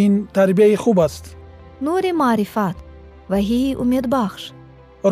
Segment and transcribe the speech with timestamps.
[0.00, 1.24] ин тарбияи хуб аст.
[1.86, 2.76] Нури маърифат
[3.32, 4.42] ваҳии умедбахш.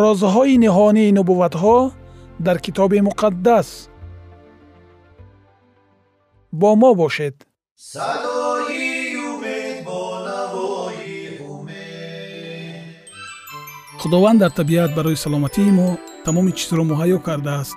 [0.03, 1.79] Розҳои ниҳонии нубувватҳо
[2.47, 3.69] дар китоби муқаддас.
[6.61, 7.37] Бо мо бошед.
[7.93, 11.19] Садои умед бо навои
[11.55, 12.85] умед.
[14.01, 15.89] Худованд дар табиат барои саломатии мо
[16.25, 17.77] тамоми чизро муҳайё кардааст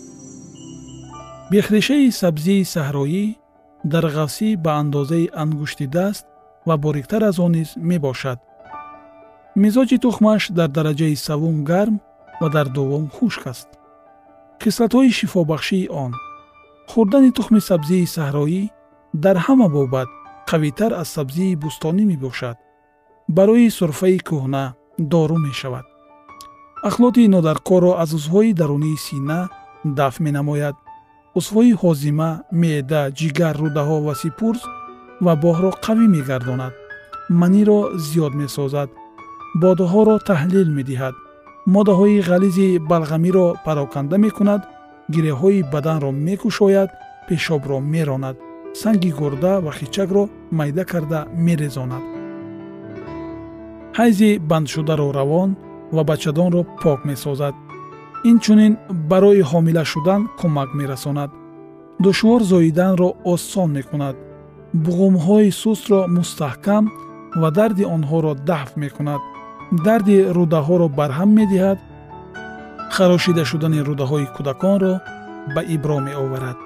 [1.51, 3.25] бехрешаи сабзии саҳроӣ
[3.91, 6.25] дар ғафсӣ ба андозаи ангушти даст
[6.67, 8.39] ва бориктар аз он низ мебошад.
[9.63, 11.95] Мизоҷи тухмаш дар дараҷаи савум гарм
[12.41, 13.69] ва дар дуввум хушк аст.
[14.63, 16.11] Хислатҳои шифобахшии он.
[16.91, 18.63] Хӯрдани тухми сабзии саҳроӣ
[19.23, 20.09] дар ҳама бобат
[20.49, 22.57] қавитар аз сабзии бӯстонӣ мебошад.
[23.37, 24.63] Барои сурфаи кӯҳна
[25.13, 25.85] дору мешавад.
[26.89, 29.39] Ахлоти нодаркорро аз узвҳои дарунии сина
[29.97, 30.75] дафт менамояд
[31.37, 32.29] узвҳои ҳозима
[32.61, 34.61] меъда ҷигар рӯдаҳо ва сипурс
[35.25, 36.73] ва боҳро қавӣ мегардонад.
[37.41, 38.89] маниро зиёд месозад.
[39.61, 41.15] бодаҳоро таҳлил медиҳад.
[41.73, 44.61] моддаҳои ғализи балғамиро пароканда мекунад.
[45.13, 46.89] гиреҳҳои баданро мекушояд.
[47.27, 48.35] пешобро меронад.
[48.81, 50.23] санги гурда ва хичакро
[50.57, 52.03] майда карда мерезонад.
[53.97, 55.49] ҳайзи бандшударо равон
[55.95, 57.55] ва бачадонро пок месозад
[58.29, 58.73] инчунин
[59.09, 61.31] барои ҳомила шудан кӯмак мерасонад.
[62.05, 64.15] душвор зоиданро осон мекунад.
[64.85, 66.83] буғумҳои сустро мустаҳкам
[67.41, 69.21] ва дарди онҳоро дафт мекунад.
[69.85, 71.79] дарди рӯдаҳоро барҳам медиҳад.
[72.95, 74.93] харошида шудани рӯдаҳои кӯдаконро
[75.53, 76.57] ба ибро меоварад.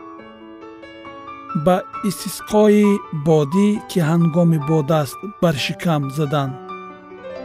[1.66, 1.76] ба
[2.10, 2.86] истисқои
[3.28, 6.50] бодӣ ки ҳангоми бодаст бар шикам задан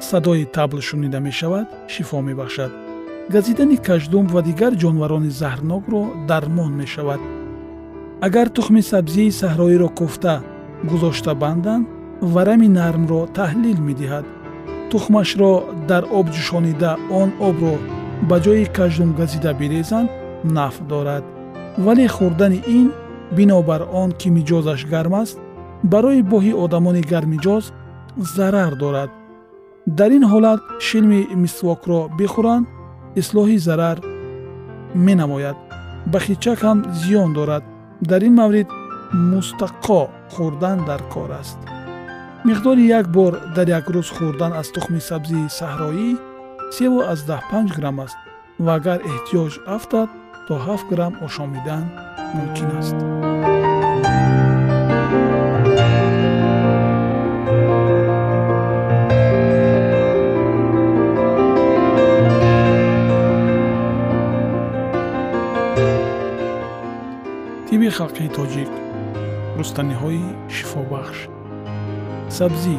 [0.09, 2.90] садои табл шунида мешавад шифо мебахшад
[3.35, 7.21] газидани каждум ва дигар ҷонварони заҳрнокро дармон мешавад.
[8.27, 10.35] Агар тухми сабзии саҳроиро кӯфта
[10.91, 11.85] гузошта банданд
[12.35, 14.25] варами нармро таҳлил медиҳад.
[14.91, 15.53] Тухмашро
[15.91, 17.75] дар об ҷӯшонида он обро
[18.29, 20.09] ба ҷои каждум газида бирезанд
[20.57, 21.25] нафъ дорад.
[21.85, 22.87] Вале хӯрдани ин
[23.37, 25.37] бинобар он ки миҷозаш гарм аст
[25.93, 27.65] барои боҳи одамони гармиҷоз
[28.37, 29.11] зарар дорад.
[29.99, 32.67] Дар ин ҳолат шилми мисвокро бихӯранд
[33.17, 33.99] ислоҳи зарар
[34.95, 35.57] менамояд.
[36.07, 37.65] Ба хичак ҳам зиён дорад.
[38.11, 38.69] Дар ин маврид
[39.33, 40.01] мустаққо
[40.35, 41.59] хӯрдан дар кор аст.
[42.47, 46.09] Миқдори як бор дар як рӯз хӯрдан аз тухми сабзии саҳроӣ
[46.77, 48.19] севу аздаҳ панҷ грамм аст
[48.65, 50.09] ва агар эҳтиёҷ афтад
[50.47, 51.85] то ҳафт грамм ошомидан
[52.37, 52.99] мумкин аст
[67.91, 68.71] тиби халқии тоҷик
[69.59, 70.23] рустаниҳои
[70.57, 71.19] шифобахш.
[72.39, 72.77] Сабзӣ.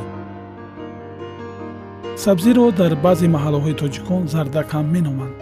[2.24, 5.36] Сабзиро дар баъзе маҳаллаҳои тоҷикон зардак ҳам меноманд.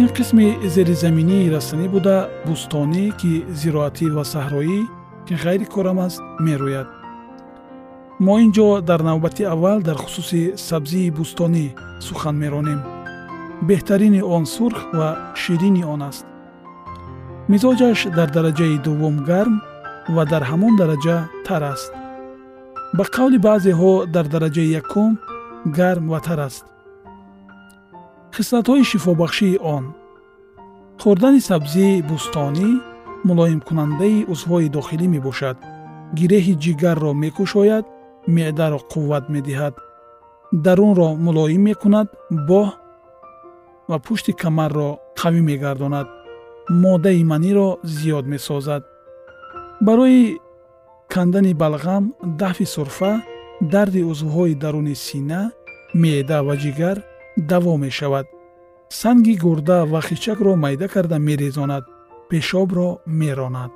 [0.00, 2.16] Ин қисми зеризаминии растанӣ буда
[2.46, 4.80] бӯстонӣ ки зироатӣ ва саҳроӣ
[5.26, 6.88] ки ғайри корам аст мерӯяд.
[8.24, 11.66] Мо ин ҷо дар навбати аввал дар хусуси сабзии бӯстонӣ
[12.06, 12.80] сухан меронем
[13.68, 15.08] беҳтарини он сурх ва
[15.42, 16.26] ширини он аст
[17.52, 19.54] мизоҷаш дар дараҷаи дуввум гарм
[20.14, 21.92] ва дар ҳамон дараҷа тар аст.
[22.96, 25.12] Ба қавли баъзеҳо дар дараҷаи якум
[25.78, 26.64] гарм ва тар аст.
[28.36, 29.84] Хислатҳои шифобахшии он.
[31.02, 32.70] Хӯрдани сабзии бӯстонӣ
[33.28, 35.56] мулоимкунандаи узвҳои дохилӣ мебошад.
[36.18, 37.84] Гиреҳи ҷигарро мекушояд
[38.34, 39.74] меъдаро қувват медиҳад.
[40.64, 42.08] Дарунро мулоим мекунад
[42.48, 42.68] боҳ
[43.90, 44.88] ва пушти камарро
[45.20, 46.08] қавӣ мегардонад
[46.68, 48.82] моддаи маниро зиёд месозад.
[49.80, 50.38] Барои
[51.08, 53.22] кандани балғам дафъи сурфа
[53.60, 55.50] дарди узвҳои даруни сина
[55.94, 57.02] меъда ва ҷигар
[57.38, 58.26] даво мешавад.
[58.88, 61.84] Санги гурда ва хичакро майда карда мерезонад
[62.30, 63.72] пешобро меронад.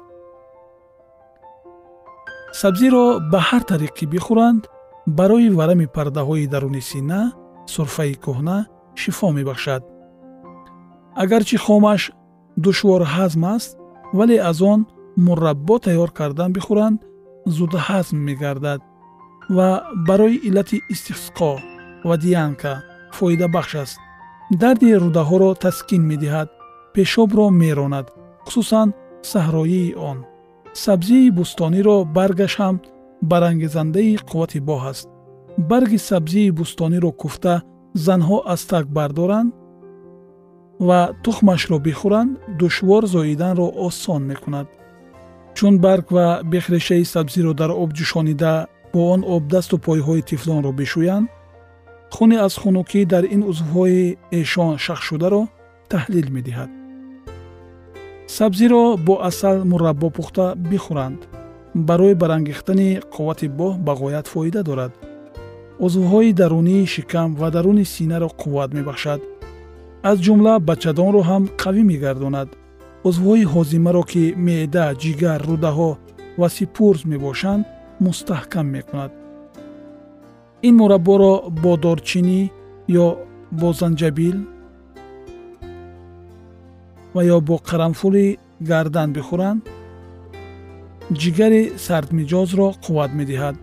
[2.53, 4.63] Сабзиро ба ҳар тариқӣ бихӯранд
[5.07, 7.21] барои варами пардаҳои даруни сина
[7.67, 8.67] сурфаи кӯҳна
[9.01, 9.83] шифо мебахшад.
[11.23, 12.03] Агарчи хомаш
[12.65, 13.71] душвор ҳазм аст
[14.19, 14.81] вале аз он
[15.25, 16.99] мураббо тайёр кардан бихӯранд
[17.57, 18.81] зуд ҳазм мегардад.
[19.57, 19.69] Ва
[20.07, 21.53] барои иллати истисқо
[22.09, 22.73] ва диянка
[23.17, 23.99] фоидабахш аст.
[24.61, 26.49] Дарди рӯдаҳоро таскин медиҳад
[26.95, 28.07] пешобро меронад
[28.45, 28.89] хусусан
[29.31, 30.19] саҳроии он.
[30.85, 32.77] Сабзии бӯстониро баргаш ҳам
[33.31, 35.07] барангезандаи қуввати боҳ аст.
[35.71, 37.55] Барги сабзии бӯстониро куфта
[38.07, 39.51] занҳо аз так бардоранд
[40.79, 44.67] ва тухмашро бихӯранд душвор зоиданро осон мекунад.
[45.55, 51.29] Чун барг ва бехрешаи сабзиро дар об ҷӯшонида бо он об дасту пойҳои тифлонро бишӯянд
[52.15, 55.43] хуне аз хунукӣ дар ин узвҳои эшон шахшшударо
[55.91, 56.71] таҳлил медиҳад.
[58.37, 61.21] Сабзиро бо асал мураббо пухта бихӯранд.
[61.89, 64.93] Барои барангехтани қуввати боҳ ба ғоят фоида дорад.
[65.87, 69.21] Узвҳои дарунии шикам ва даруни синаро қувват мебахшад
[70.03, 72.49] аз ҷумла бачадонро ҳам қавӣ мегардонад.
[73.09, 75.91] Узвҳои ҳозимаро ки меъда ҷигар рӯдаҳо
[76.41, 77.63] ва сипурз мебошанд
[78.05, 79.11] мустаҳкам мекунад.
[80.69, 82.41] Ин мурабборо бо дорчинӣ
[83.05, 83.07] ё
[83.61, 84.37] бо занҷабил
[87.15, 88.27] ва ё бо қаранфули
[88.71, 89.61] гардан бихӯранд
[91.21, 93.57] ҷигари сардмиҷозро қувват медиҳад.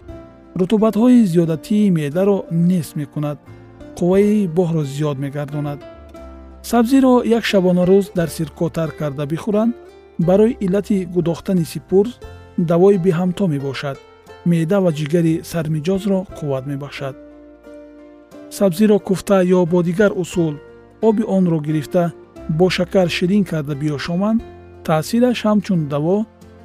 [0.60, 2.38] Рутубатҳои зиёдатии меъдаро
[2.70, 3.38] нест мекунад.
[3.98, 5.80] Қувваи боҳро зиёд мегардонад
[6.72, 9.74] сабзиро як шабонарӯз дар сирко тар карда бихӯранд
[10.28, 12.12] барои иллати гудохтани сипурз
[12.58, 13.98] давои беҳамто мебошад
[14.50, 17.16] меъда ва ҷигари сармиҷозро қувват мебахшад.
[18.58, 20.54] сабзиро куфта ё бо дигар усул
[21.08, 22.04] оби онро гирифта
[22.50, 24.40] бо шакар ширин карда биёшоманд
[24.86, 26.16] таъсираш ҳамчун даво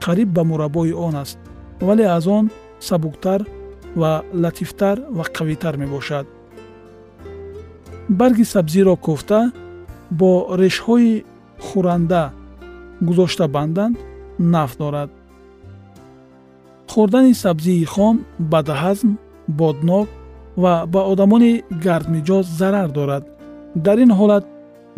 [0.04, 1.38] қариб ба мураббои он аст
[1.86, 2.44] вале аз он
[2.88, 3.40] сабуктар
[4.00, 4.12] ва
[4.42, 6.26] латифтар ва қавитар мебошад.
[8.08, 9.52] барги сабзиро куфта
[10.18, 10.30] бо
[10.62, 11.24] решҳои
[11.66, 12.24] хӯранда
[13.06, 13.96] гузошта банданд
[14.38, 15.10] наф дорад.
[16.92, 18.16] Хӯрдани сабзии хом
[18.52, 19.10] бадҳазм
[19.58, 20.08] боднок
[20.62, 21.52] ва ба одамони
[21.84, 23.24] гардмиҷоз зарар дорад.
[23.84, 24.44] Дар ин ҳолат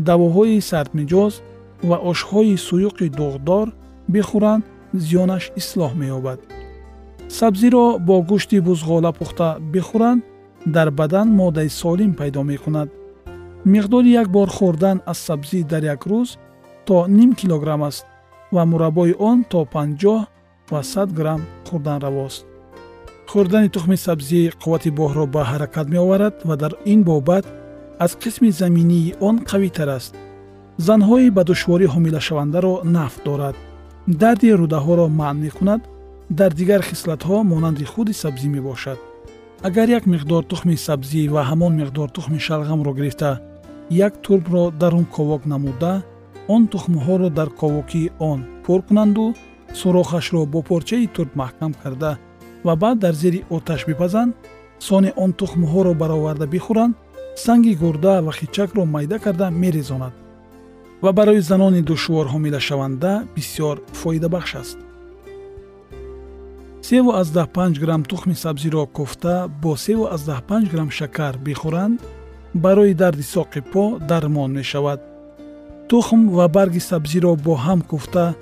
[0.08, 1.34] давоҳои сардмиҷоз
[1.88, 3.66] ва ошҳои суюқи дуғдор
[4.14, 4.62] бихӯранд
[5.04, 6.38] зиёнаш ислоҳ меёбад.
[7.38, 10.22] Сабзиро бо гӯшти бузғола пухта бихӯранд
[10.74, 12.88] дар бадан моддаи солим пайдо мекунад
[13.64, 16.30] миқдори як бор хӯрдан аз сабзӣ дар як рӯз
[16.86, 18.06] то ним килограмм аст
[18.52, 20.26] ва мураббои он то панҷоҳ
[20.70, 22.46] ва сад грамм хӯрдан равост.
[23.30, 27.44] Хӯрдани тухми сабзӣ қуввати боҳро ба ҳаракат меоварад ва дар ин бобат
[28.04, 30.12] аз қисми заминии он қавитар аст.
[30.86, 33.56] Занҳои ба душворӣ ҳомилашавандаро наф дорад.
[34.20, 35.82] Дарди рӯдаҳоро манъ мекунад
[36.38, 38.98] дар дигар хислатҳо монанди худи сабзӣ мебошад.
[39.68, 43.30] Агар як миқдор тухми сабзӣ ва ҳамон миқдор тухми шалғамро гирифта
[43.92, 46.02] як турбро дар он ковок намуда
[46.48, 49.34] он тухмҳоро дар ковокии он пур кунанду
[49.74, 52.18] сурохашро бо порчаи турб маҳкам карда
[52.64, 54.34] ва баъд дар зери оташ бипазанд
[54.78, 56.94] сони он тухмҳоро бароварда бихӯранд
[57.36, 60.12] санги гурда ва хичакро майда карда мерезонад.
[61.02, 64.78] Ва барои занони душвор ҳомилашаванда бисёр фоидабахш аст.
[66.82, 71.98] Севу аздаҳ панҷ грамм тухми сабзиро куфта бо севу аздаҳ панҷ грамм шакар бихӯранд
[72.54, 75.00] барои дарди соқи по дармон мешавад.
[75.88, 78.34] Тухм ва барги сабзиро бо ҳам куфта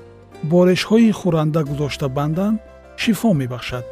[0.42, 2.60] бо решҳои хӯранда гузошта банданд
[2.96, 3.84] шифо мебахшад.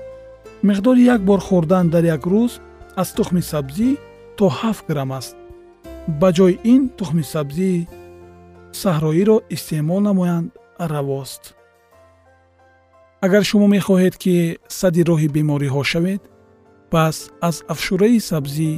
[0.62, 2.52] Миқдори як бор хӯрдан дар як рӯз
[2.96, 3.88] аз тухми сабзӣ
[4.37, 5.37] то ҳафт грамм аст.
[6.20, 7.88] Ба ҷои ин тухми сабзии
[8.72, 10.48] саҳроиро истеъмол намоянд
[10.92, 11.42] равост.
[13.20, 16.22] Агар шумо мехоҳед ки садди роҳи бемориҳо шавед
[16.92, 17.16] пас
[17.48, 18.70] аз афшураи сабзӣ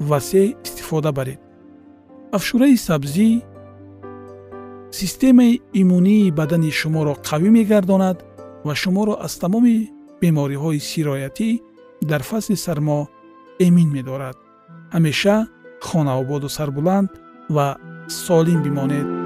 [0.00, 1.40] васеъ истифода баред.
[2.32, 3.42] Афшураи сабзӣ
[4.90, 8.18] системаи иммунии бадани шуморо қавӣ мегардонад
[8.66, 11.50] ва шуморо аз тамоми бемориҳои сироятӣ
[12.10, 13.08] дар фасли сармо
[13.66, 14.36] эмин медорад.
[14.94, 15.36] Ҳамеша
[15.86, 17.10] хонаободу сарбуланд
[17.56, 17.66] ва
[18.08, 19.25] солим бимонед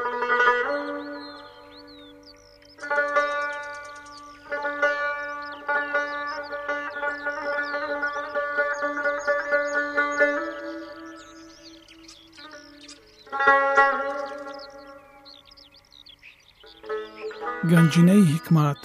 [17.69, 18.81] ганҷинаи ҳикмат.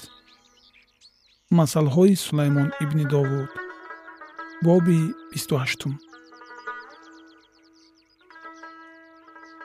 [1.58, 3.50] Масъалҳои сулаймон ибни довуд.
[4.64, 5.00] Боби
[5.32, 5.54] бисту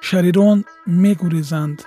[0.07, 0.59] шарирон
[1.03, 1.79] мегурезанд.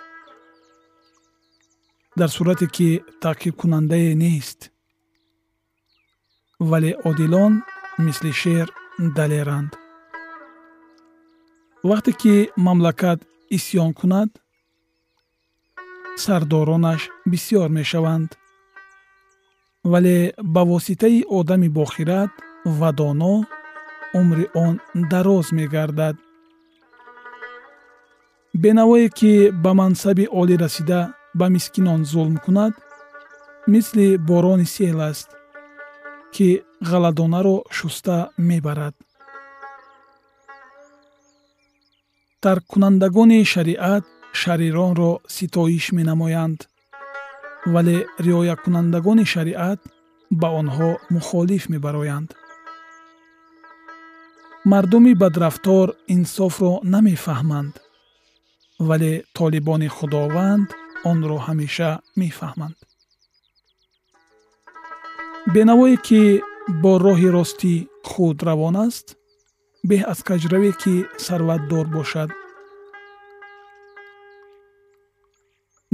[2.18, 2.88] Дар сурате ки
[3.22, 4.60] таъқибкунандае нест.
[6.70, 7.52] Вале одилон
[8.04, 8.66] мисли шер
[9.16, 9.72] далеранд.
[11.88, 12.34] Вақте ки
[12.66, 13.20] мамлакат
[13.56, 14.30] исьён кунад
[16.16, 18.30] сардоронаш бисьёр мешаванд.
[19.82, 22.30] Вале ба воситаи одами бохират
[22.64, 23.46] ва доно
[24.14, 26.16] умри он дароз мегардад.
[28.52, 31.00] Бенавое ки ба мансаби олӣ расида
[31.34, 32.74] ба мискинон зулм кунад
[33.66, 35.28] мисли борони сел аст
[36.34, 38.94] ки ғаладонаро шуста мебарад.
[42.40, 44.04] Тарккунандагони шариат
[44.40, 46.60] шариронро ситоиш менамоянд
[47.74, 49.80] вале риоякунандагони шариат
[50.40, 52.30] ба онҳо мухолиф мебароянд
[54.72, 57.74] мардуми бадрафтор инсофро намефаҳманд
[58.88, 60.68] вале толибони худованд
[61.10, 62.76] онро ҳамеша мефаҳманд
[65.54, 66.22] бенавое ки
[66.82, 67.74] бо роҳи ростӣ
[68.10, 69.06] худ равон аст
[69.88, 70.94] беҳ аз каҷраве ки
[71.26, 72.30] сарватдор бошад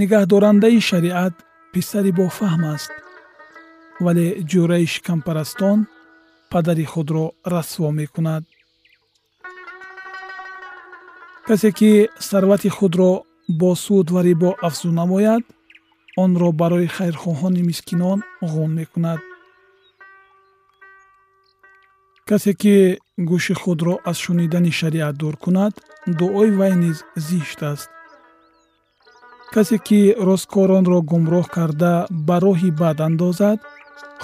[0.00, 1.34] нигаҳдорандаи шариат
[1.72, 2.92] писари бофаҳм аст
[4.04, 5.78] вале ҷӯраи шикампарастон
[6.50, 8.42] падари худро расво мекунад.
[11.46, 11.92] Касе ки
[12.28, 13.10] сарвати худро
[13.60, 15.44] бо суд ва рибо афзӯ намояд
[16.22, 18.18] онро барои хайрхоҳони мискинон
[18.52, 19.20] ғун мекунад.
[22.28, 22.76] Касе ки
[23.30, 25.74] гӯши худро аз шунидани шариат дур кунад
[26.18, 27.90] дуои вай низ зишт аст
[29.54, 31.94] касе ки росткоронро гумроҳ карда
[32.26, 33.58] ба роҳи бад андозад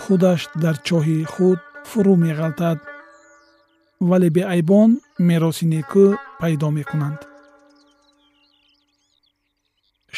[0.02, 2.78] худаш дар чоҳи худ фурӯ меғалтад.
[4.08, 4.90] Вале беайбон
[5.28, 6.06] мероси некӯ
[6.40, 7.20] пайдо мекунанд.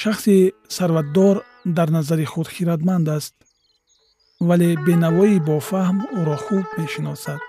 [0.00, 0.36] Шахси
[0.76, 1.36] сарватдор
[1.76, 3.34] дар назари худ хиратманд аст
[4.48, 7.40] вале бенавои бофаҳм ӯро хуб мешиносад.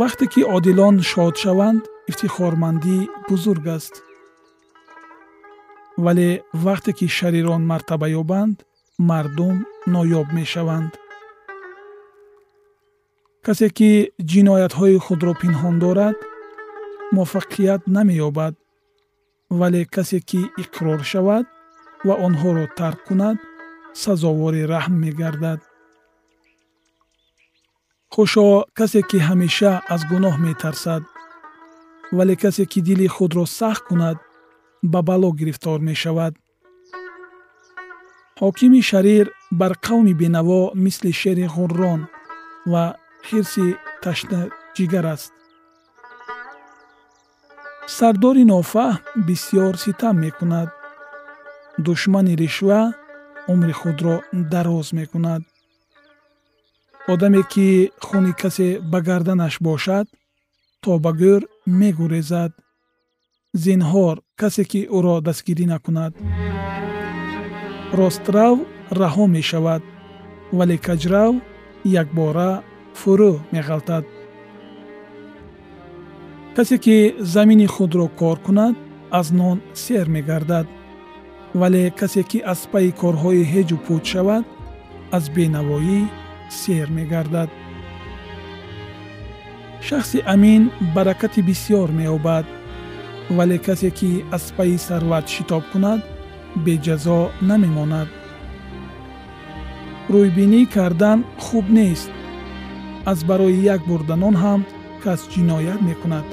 [0.00, 2.96] Вақте ки одилон шод шаванд ифтихормандӣ
[3.28, 3.94] бузург аст
[5.96, 8.56] вале вақте ки шарирон мартаба ёбанд
[8.98, 10.92] мардум ноёб мешаванд.
[13.46, 13.90] Касе ки
[14.30, 16.16] ҷиноятҳои худро пинҳон дорад
[17.14, 18.54] муваффақият намеёбад
[19.60, 21.46] вале касе ки иқрор шавад
[22.06, 23.38] ва онҳоро тарк кунад
[24.02, 25.60] сазовори раҳм мегардад.
[28.14, 28.46] Хушо
[28.78, 31.02] касе ки ҳамеша аз гуноҳ метарсад
[32.16, 34.18] вале касе ки дили худро сахт кунад
[34.92, 36.34] ба бало гирифтор мешавад.
[38.40, 39.26] Ҳокими шарир
[39.60, 42.00] бар қавми бенаво мисли шери ғуррон
[42.72, 42.84] ва
[43.26, 43.66] хирси
[44.02, 45.32] ташнаҷигар аст.
[47.96, 50.68] Сардори нофаҳм бисьёр ситам мекунад.
[51.84, 52.82] Душмани ришва
[53.52, 54.16] умри худро
[54.52, 55.42] дароз мекунад.
[57.12, 57.68] Одаме ки
[58.06, 60.06] хуни касе ба гарданаш бошад
[60.82, 61.42] то ба гӯр
[61.80, 62.52] мегурезад
[63.62, 66.12] зинҳор касе ки ӯро дастгирӣ накунад.
[67.98, 68.56] Рострав
[69.00, 69.82] раҳо мешавад
[70.58, 71.32] вале каҷрав
[72.02, 72.52] якбора
[73.00, 74.04] фурӯ меғалтад.
[76.56, 76.96] Касе ки
[77.34, 78.74] замини худро кор кунад
[79.18, 80.66] аз нон сер мегардад.
[81.60, 84.44] Вале касе ки аз пайи корҳои ҳеҷу пӯч шавад
[85.16, 86.00] аз бенавоӣ
[86.60, 87.50] сер мегардад.
[89.86, 90.62] Шахси амин
[90.94, 92.46] баракати бисьёр меёбад
[93.30, 96.00] вале касе ки аз пайи сарват шитоб кунад
[96.64, 98.08] беҷазо намемонад.
[100.12, 102.10] Рӯйбинӣ кардан хуб нест.
[103.10, 104.60] Аз барои як бурданон ҳам
[105.02, 106.26] кас ҷиноят мекунад.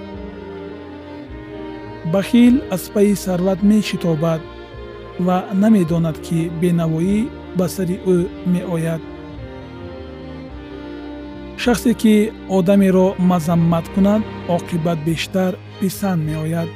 [2.13, 4.41] Бахил аз пайи сарват мешитобад
[5.25, 7.19] ва намедонад ки бенавоӣ
[7.57, 8.17] ба сари ӯ
[8.53, 9.01] меояд.
[11.63, 12.15] Шахсе ки
[12.57, 14.21] одамеро мазаммат кунад
[14.55, 16.69] оқибат бештар писанд меояд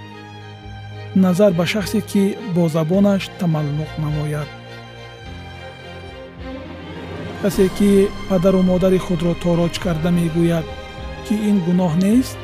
[1.15, 4.49] назар ба шахсе ки бо забонаш тамаллуқ намояд.
[7.41, 10.65] Касе ки падару модари худро тороҷ карда мегӯяд
[11.25, 12.37] ки ин гуноҳ нест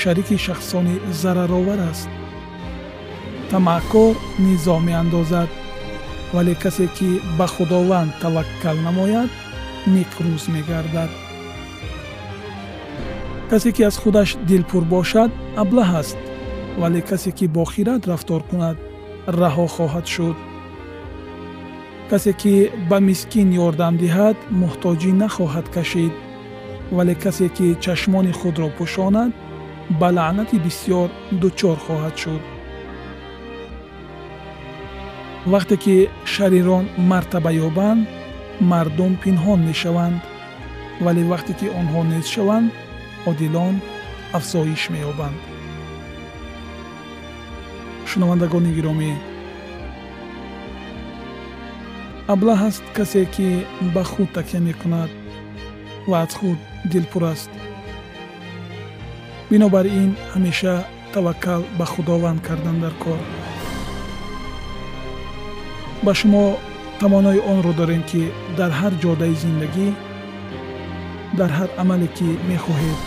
[0.00, 2.08] шарики шахсони зараровар аст.
[3.50, 5.50] Тамаъкор низо меандозад
[6.34, 9.30] вале касе ки ба худованд таваккал намояд
[9.94, 11.10] некрӯз мегардад.
[13.50, 15.30] Касе ки аз худаш дилпур бошад
[15.62, 16.18] аблаҳ аст
[16.78, 18.76] вале касе ки бохират рафтор кунад
[19.26, 20.36] раҳо хоҳад шуд.
[22.10, 22.54] касе ки
[22.90, 26.12] ба мискин ёрдам диҳад муҳтоҷӣ нахоҳад кашид.
[26.96, 29.32] вале касе ки чашмони худро пӯшонад
[30.00, 31.08] ба лаънати бисьёр
[31.40, 32.42] дучор хоҳад шуд.
[35.52, 35.96] вақте ки
[36.32, 38.02] шарирон мартаба ёбанд
[38.70, 40.18] мардум пинҳон мешаванд.
[41.04, 42.68] вале вақте ки онҳо нест шаванд
[43.30, 43.74] одилон
[44.38, 45.38] афзоиш меёбанд
[48.10, 49.12] шунавандагони гиромӣ.
[52.32, 53.48] Аблаҳ аст касе ки
[53.94, 55.10] ба худ такя мекунад
[56.10, 56.58] ва аз худ
[56.92, 57.50] дилпур аст.
[59.50, 60.74] Бинобар ин ҳамеша
[61.12, 63.20] таваккал ба худованд кардан дар кор.
[66.04, 66.44] Ба шумо
[67.00, 68.22] тавонои онро дорем ки
[68.58, 69.88] дар ҳар ҷодаи зиндагӣ
[71.38, 73.00] дар ҳар амале ки мехоҳед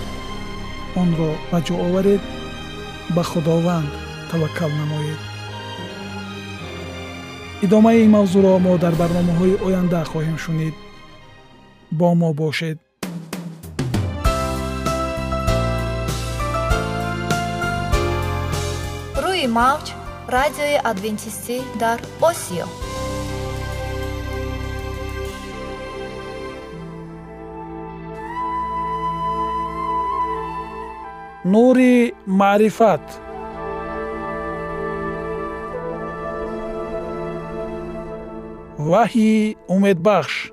[1.02, 2.22] онро ба ҷо оваред
[3.16, 3.92] ба худованд
[4.34, 5.20] таваккал намоед.
[7.66, 10.76] Идомаи ин мавзӯъро мо дар барномаҳои оянда хоҳем шунид.
[12.00, 12.78] Бо мо бошед.
[19.24, 19.88] Рӯи мавҷ
[20.36, 22.68] радиои адвентистӣ дар осиё.
[31.54, 31.96] Нури
[32.40, 33.23] маърифат
[38.90, 40.53] ваҳйи умедбахш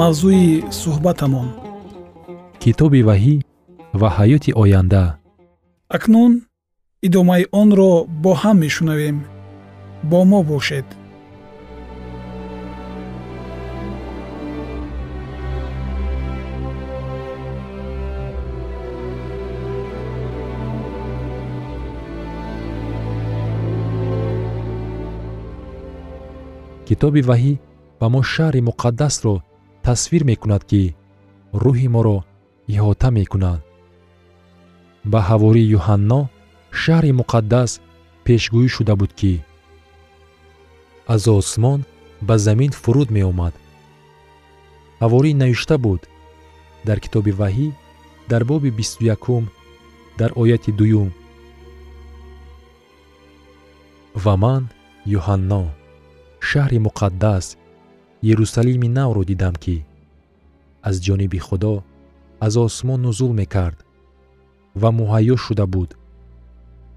[0.00, 0.46] Мавзӯи
[0.80, 1.48] суҳбатамон.
[2.62, 3.34] Китоби ваҳӣ
[4.00, 5.04] ва ҳаёти оянда.
[5.96, 6.32] Акнун
[7.06, 9.16] идомаи онро бо ҳам мешунавем.
[10.10, 10.86] Бо мо бошед.
[26.88, 27.52] Китоби ваҳӣ
[28.00, 29.36] ба мо шаҳри муқаддасро
[29.86, 30.82] тасвир мекунад ки
[31.62, 32.18] рӯҳи моро
[32.74, 33.60] иҳота мекунад
[35.12, 36.20] ба ҳавории юҳанно
[36.82, 37.70] шаҳри муқаддас
[38.24, 39.34] пешгӯӣ шуда буд ки
[41.14, 41.80] аз осмон
[42.28, 43.54] ба замин фуруд меомад.
[45.02, 46.02] Ҳаворӣ навишта буд?
[46.86, 47.68] Дар китоби ваҳӣ
[48.30, 49.44] дар боби бисту якум
[50.18, 51.10] дар ояти дуюм.
[54.24, 54.62] Ва ман
[55.18, 55.62] юҳанно
[56.48, 57.44] шаҳри муқаддас
[58.32, 59.76] ерусалими навро дидам ки
[60.88, 61.74] аз ҷониби худо
[62.46, 63.78] аз осмон нузул мекард
[64.80, 65.90] ва муҳайё шуда буд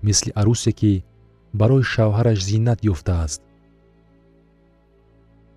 [0.06, 0.94] мисли арӯсе ки
[1.60, 3.42] барои шавҳараш зиннат ёфтааст.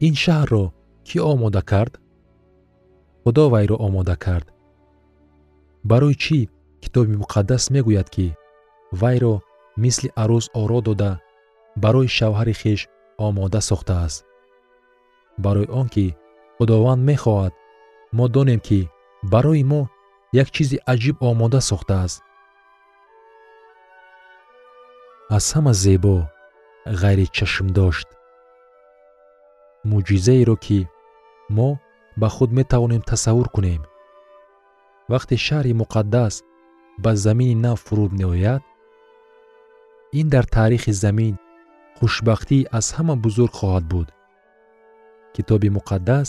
[0.07, 0.65] Ин шаҳрро
[1.09, 1.93] кӣ омода кард?
[3.23, 4.47] Худо вайро омода кард?
[5.91, 6.39] Барои чӣ
[6.83, 8.27] китоби муқаддас мегӯяд ки
[9.01, 9.35] вайро
[9.83, 11.13] мисли арӯс оро дода
[11.83, 12.81] барои шавҳари хеш
[13.27, 14.21] омода сохтааст
[15.45, 16.07] барои он ки
[16.57, 17.53] худованд мехоҳад.
[18.17, 18.81] Мо донем ки
[19.33, 19.83] барои мо
[20.43, 22.21] як чизи аҷиб омода сохтааст
[25.37, 26.17] аз ҳама зебо
[27.01, 28.09] ғайри чашмдошт
[29.89, 30.79] мӯъҷизаеро ки
[31.57, 31.69] мо
[32.21, 33.83] ба худ метавонем тасаввур кунем.
[35.13, 36.35] Вақте шаҳри муқаддас
[37.03, 38.63] ба замини нав фуруд меояд
[40.21, 41.35] ин дар таърихи замин
[41.99, 44.09] хушбахтӣ аз ҳама бузург хоҳад буд
[45.35, 46.29] китоби муқаддас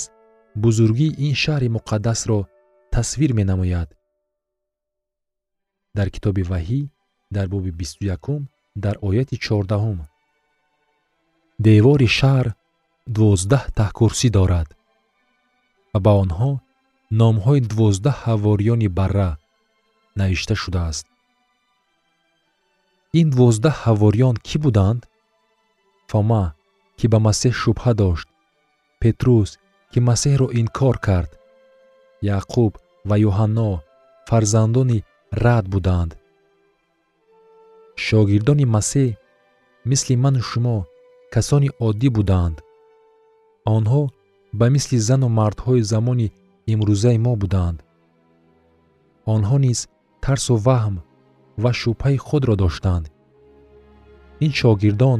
[0.64, 2.40] бузургии ин шаҳри муқаддасро
[2.94, 3.90] тасвир менамояд.
[5.98, 6.82] Дар китоби ваҳӣ
[7.36, 8.42] дар боби бисту якум
[8.84, 10.00] дар ояти чордаҳум.
[11.68, 12.48] Девори шаҳр
[13.16, 14.68] дувоздаҳ таҳкурсӣ дорад.
[15.94, 16.52] Ва ба онҳо
[17.22, 19.30] номҳои дувоздаҳ ҳавориёни барра
[20.20, 21.06] навишта шудааст.
[23.20, 25.02] Ин дувоздаҳ ҳавориён кӣ буданд?
[26.10, 26.44] Фома
[26.98, 28.28] ки ба масеҳ шубҳа дошт
[29.02, 29.50] петрус
[29.92, 31.32] ки масеҳро инкор кард.
[32.38, 32.74] Яъқуб
[33.10, 33.72] ва юҳанно
[34.30, 35.00] фарзандони
[35.44, 36.12] рад буданд.
[38.06, 39.10] Шогирдони масеҳ
[39.90, 40.78] мисли ману шумо
[41.34, 42.58] касони оддӣ буданд.
[43.76, 44.04] Онҳо
[44.60, 46.28] ба мисли зану мардҳои замони
[46.74, 47.78] имрӯзаи мо буданд.
[49.36, 49.80] Онҳо низ
[50.24, 50.96] тарсу ваҳм
[51.64, 53.06] ва шубҳаи худро доштанд.
[54.46, 55.20] Ин шогирдон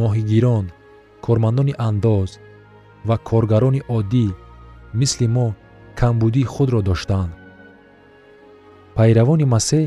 [0.00, 0.66] моҳигирон
[1.24, 2.30] кормандони андоз
[3.08, 4.26] ва коргарони оддӣ
[5.00, 5.46] мисли мо
[6.00, 7.32] камбудии худро доштанд
[8.96, 9.84] пайравони масеҳ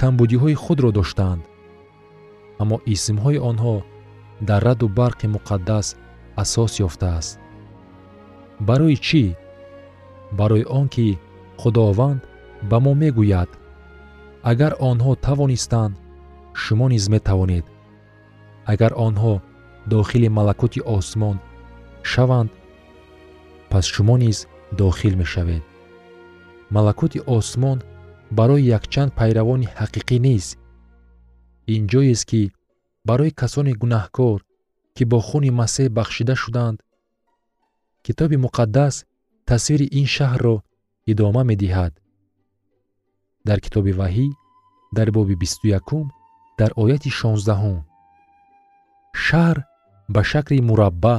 [0.00, 1.42] камбудиҳои худро доштанд
[2.62, 3.76] аммо исмҳои онҳо
[4.48, 5.86] дар раду барқи муқаддас
[6.42, 7.38] асос ёфтааст.
[8.68, 9.24] Барои чӣ?
[10.38, 11.18] Барои он ки
[11.60, 12.20] худованд
[12.70, 13.50] ба мо мегӯяд.
[14.50, 15.94] Агар онҳо тавонистанд
[16.62, 17.64] шумо низ метавонед.
[18.72, 19.34] Агар онҳо
[19.92, 21.36] дохили малакути осмон
[22.10, 22.50] шаванд
[23.70, 24.38] пас шумо низ
[24.78, 25.64] дохил мешавед.
[26.74, 27.78] Малакути осмон
[28.38, 30.58] барои якчанд пайравони ҳақиқӣ нест
[31.74, 32.42] ин ҷоест ки
[33.08, 34.38] барои касони гунаҳкор
[34.96, 36.78] ки бо хуни масеҳ бахшида шуданд
[38.04, 38.94] китоби муқаддас
[39.48, 40.56] тасвири ин шаҳрро
[41.12, 41.92] идома медиҳад.
[43.48, 44.28] Дар китоби ваҳӣ
[44.96, 46.06] дар боби бисту якум
[46.58, 47.78] дар ояти шонздаҳум.
[49.24, 49.56] Шаҳр
[50.14, 51.14] ба шакли мурабба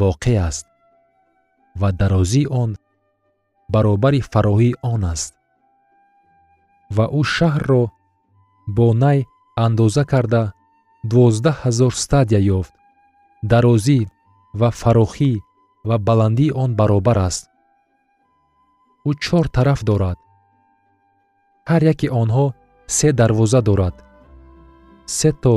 [0.00, 0.66] воқеъ аст
[1.80, 2.70] ва дарозии он
[3.68, 5.32] баробари фароҳии он аст.
[6.96, 7.82] Ва ӯ шаҳрро
[8.76, 9.18] бо най
[9.64, 10.42] андоза карда
[11.10, 12.74] дувоздаҳ ҳазор стадия ёфт.
[13.50, 14.00] Дарозӣ
[14.60, 15.32] ва фарохӣ
[15.88, 17.44] ва баландии он баробар аст.
[19.08, 20.18] Ӯ чор тараф дорад.
[21.70, 22.46] Ҳар яки онҳо
[22.96, 23.96] се дарвоза дорад.
[25.18, 25.54] Се то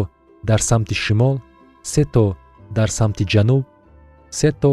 [0.50, 1.36] дар самти шимол
[1.92, 2.26] се то
[2.78, 3.64] дар самти ҷануб
[4.40, 4.72] се то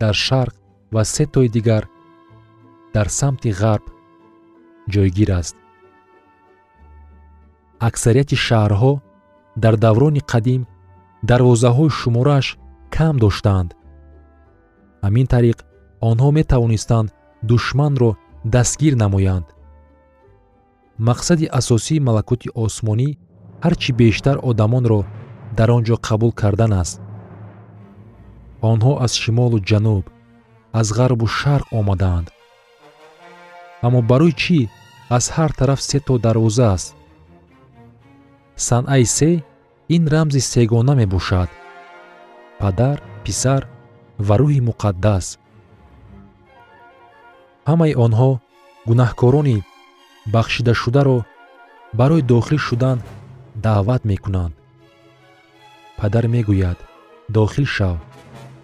[0.00, 0.54] дар шарқ
[0.94, 1.84] ва се тои дигар
[2.94, 3.84] дар самти ғарб
[4.92, 5.56] ҷойгир аст.
[7.88, 8.92] Аксарияти шаҳрҳо
[9.62, 10.62] дар даврони қадим
[11.30, 12.46] дарвозаҳои шуморааш
[12.96, 13.70] кам доштаанд.
[15.04, 15.58] Ҳамин тариқ
[16.10, 17.08] онҳо метавонистанд
[17.50, 18.10] душманро
[18.54, 19.46] дастгир намоянд.
[21.08, 23.10] Мақсади асосии малакути осмонӣ
[23.64, 25.00] ҳар чӣ бештар одамонро
[25.58, 26.96] дар он ҷо қабул кардан аст.
[28.70, 30.04] Онҳо аз шимолу ҷануб
[30.80, 32.28] аз ғарбу шарқ омадаанд
[33.86, 34.60] аммо барои чӣ?
[35.16, 36.96] Аз ҳар тараф се то дарвоза аст.
[38.66, 39.30] Санъаи се
[39.96, 41.50] ин рамзи сегона мебошад.
[42.60, 43.62] Падар писар
[44.26, 45.26] ва рӯҳи муқаддас.
[47.70, 48.30] Ҳамаи онҳо
[48.88, 49.58] гунаҳкорони
[50.34, 51.18] бахшидашударо
[51.98, 52.98] барои дохил шудан
[53.64, 54.54] даъват мекунанд.
[55.98, 56.78] Падар мегӯяд
[57.36, 57.96] дохил шав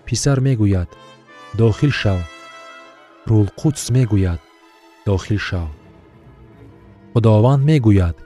[0.07, 0.89] писар мегӯяд
[1.59, 2.21] дохил шав.
[3.29, 4.41] Рӯҳулқудс мегӯяд
[5.07, 5.69] дохил шав.
[7.13, 8.17] Худованд мегӯяд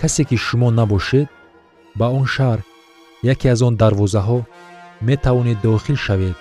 [0.00, 1.28] касе ки шумо набошед
[1.98, 2.60] ба он шаҳр
[3.32, 4.38] яке аз он дарвозаҳо
[5.08, 6.36] метавонед дохил шавед.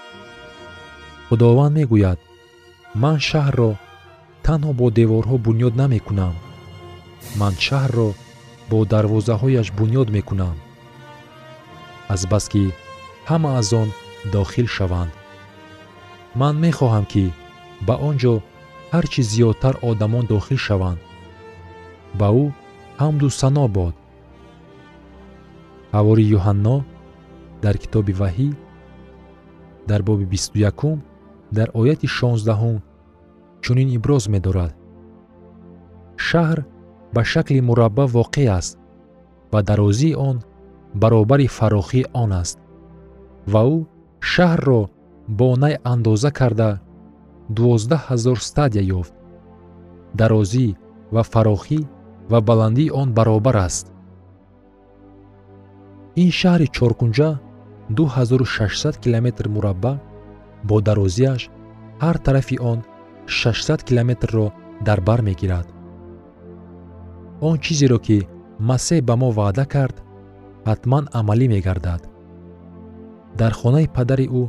[1.28, 2.19] Худованд мегӯяд
[3.01, 3.71] ман шаҳрро
[4.45, 6.36] танҳо бо деворҳо бунёд намекунам.
[7.39, 8.10] Ман шаҳрро
[8.69, 10.56] бо дарвозаҳояш бунёд мекунам.
[12.13, 12.63] Азбаски
[13.30, 13.89] ҳама аз он
[14.34, 15.12] дохил шаванд
[16.39, 17.26] ман мехоҳам ки
[17.88, 18.34] ба он ҷо
[18.93, 21.00] ҳар чӣ зиёдтар одамон дохил шаванд.
[22.19, 22.45] Ба ӯ
[23.02, 23.95] ҳамду сано бод.
[25.95, 26.78] Ҳавори юҳанно
[27.63, 28.50] дар китоби ваҳӣ
[29.89, 30.98] дар боби бисту якум
[31.58, 32.78] дар ояти шонздаҳум
[33.63, 34.74] чунин иброз медорад.
[36.28, 36.60] Шаҳр
[37.13, 38.76] ба шакли мурабба воқеъ аст
[39.52, 40.38] ва дарозии он
[41.02, 42.58] баробари фарохии он аст
[43.54, 43.78] ва ӯ
[44.32, 44.82] шаҳрро
[45.28, 46.80] бо най андоза карда
[47.50, 49.14] дувоздаҳ ҳазор стадия ёфт.
[50.20, 50.68] Дарозӣ
[51.14, 51.80] ва фарохӣ
[52.32, 53.86] ва баландии он баробар аст.
[56.24, 57.30] Ин шаҳри чоркунҷа
[57.90, 59.94] 2600 километр мурабба
[60.64, 61.42] бо дарозиаш
[62.04, 62.80] ҳар тарафи он
[63.28, 64.46] 600 километрро
[64.88, 65.68] дар бар мегирад.
[67.42, 68.28] Он чизеро ки
[68.70, 69.98] масеҳ ба мо ваъда кард
[70.70, 72.02] ҳатман амалӣ мегардад.
[73.40, 74.44] Дар хонаи падари ӯ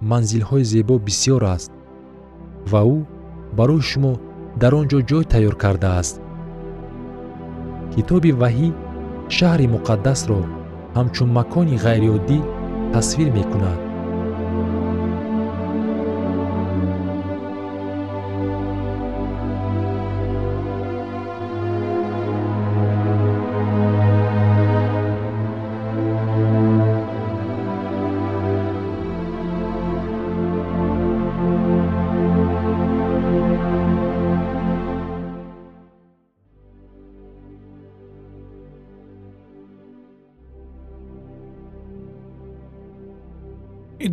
[0.00, 1.70] манзилҳои зебо бисьёр аст
[2.70, 2.96] ва ӯ
[3.56, 4.14] барои шумо
[4.60, 6.16] дар он ҷо ҷой тайёр кардааст.
[7.94, 8.68] Китоби ваҳӣ
[9.36, 10.40] шаҳри муқаддасро
[10.96, 12.38] ҳамчун макони ғайриоддӣ
[12.92, 13.85] тасвир мекунад